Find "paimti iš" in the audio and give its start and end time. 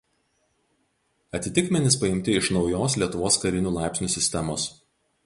2.03-2.49